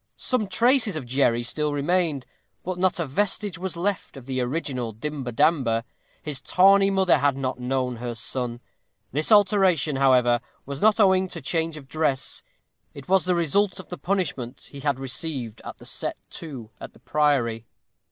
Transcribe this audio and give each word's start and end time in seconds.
Some 0.17 0.47
traces 0.47 0.95
of 0.95 1.05
Jerry 1.05 1.43
still 1.43 1.73
remained, 1.73 2.25
but 2.63 2.79
not 2.79 2.99
a 2.99 3.05
vestige 3.05 3.59
was 3.59 3.77
left 3.77 4.17
of 4.17 4.25
the 4.25 4.41
original 4.41 4.93
Dimber 4.93 5.31
Damber. 5.31 5.83
His 6.23 6.41
tawny 6.41 6.89
mother 6.89 7.19
had 7.19 7.37
not 7.37 7.59
known 7.59 7.97
her 7.97 8.15
son. 8.15 8.61
This 9.11 9.31
alteration, 9.31 9.97
however, 9.97 10.41
was 10.65 10.81
not 10.81 10.99
owing 10.99 11.27
to 11.27 11.39
change 11.39 11.77
of 11.77 11.87
dress; 11.87 12.41
it 12.95 13.07
was 13.07 13.25
the 13.25 13.35
result 13.35 13.79
of 13.79 13.89
the 13.89 13.97
punishment 13.99 14.69
he 14.71 14.79
had 14.79 14.99
received 14.99 15.61
at 15.63 15.77
the 15.77 15.85
"set 15.85 16.17
to" 16.31 16.71
at 16.81 16.93
the 16.93 16.99
priory. 16.99 17.67